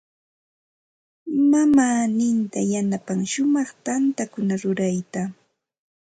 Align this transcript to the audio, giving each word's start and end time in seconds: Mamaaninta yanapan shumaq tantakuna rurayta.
Mamaaninta 1.51 2.59
yanapan 2.71 3.19
shumaq 3.31 3.69
tantakuna 3.85 4.53
rurayta. 4.61 5.21